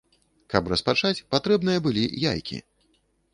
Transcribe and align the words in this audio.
Каб 0.53 0.71
распачаць, 0.71 1.23
патрэбныя 1.33 1.83
былі 1.89 2.03
яйкі. 2.31 2.57